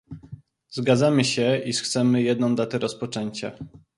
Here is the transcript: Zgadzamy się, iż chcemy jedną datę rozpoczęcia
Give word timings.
Zgadzamy 0.69 1.25
się, 1.25 1.57
iż 1.65 1.81
chcemy 1.81 2.21
jedną 2.23 2.55
datę 2.55 2.79
rozpoczęcia 2.79 3.51